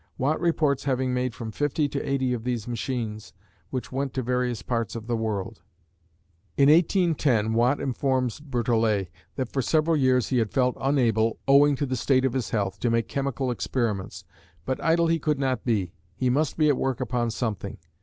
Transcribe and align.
Watt 0.17 0.39
reports 0.41 0.85
having 0.85 1.13
made 1.13 1.35
from 1.35 1.51
fifty 1.51 1.87
to 1.89 2.01
eighty 2.01 2.33
of 2.33 2.43
these 2.43 2.67
machines, 2.67 3.33
which 3.69 3.91
went 3.91 4.15
to 4.15 4.23
various 4.23 4.63
parts 4.63 4.95
of 4.95 5.05
the 5.05 5.15
world. 5.15 5.61
In 6.57 6.71
1810 6.71 7.53
Watt 7.53 7.79
informs 7.79 8.39
Berthollet 8.39 9.09
that 9.35 9.49
for 9.51 9.61
several 9.61 9.95
years 9.95 10.29
he 10.29 10.39
had 10.39 10.49
felt 10.49 10.75
unable, 10.81 11.37
owing 11.47 11.75
to 11.75 11.85
the 11.85 11.95
state 11.95 12.25
of 12.25 12.33
his 12.33 12.49
health, 12.49 12.79
to 12.79 12.89
make 12.89 13.07
chemical 13.07 13.51
experiments. 13.51 14.23
But 14.65 14.83
idle 14.83 15.05
he 15.05 15.19
could 15.19 15.37
not 15.37 15.65
be; 15.65 15.91
he 16.15 16.31
must 16.31 16.57
be 16.57 16.67
at 16.67 16.77
work 16.77 16.99
upon 16.99 17.29
something. 17.29 17.77